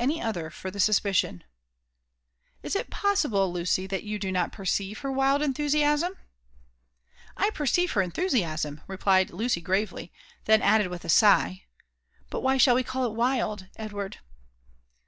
[0.00, 1.42] any other for the suspicion
[2.62, 6.14] .""Is it possible, Lucy, that you do not perceire her wild enthu siasmt
[7.36, 10.12] 'M perceive her enthusiasm,*' replied Lucy gravely;
[10.44, 11.64] then added with a sigh,
[12.30, 14.18] ''But why should we call it wild, Edward?